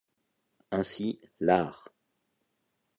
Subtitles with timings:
[0.71, 1.93] Ainsi, l'art.